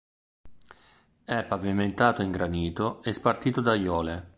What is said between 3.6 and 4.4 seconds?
da aiuole.